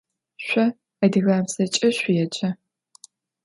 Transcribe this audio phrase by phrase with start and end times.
[0.45, 0.63] Şso
[1.03, 2.49] adıgabzeç'e şsuêce.